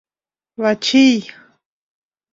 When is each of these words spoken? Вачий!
Вачий! 0.61 1.17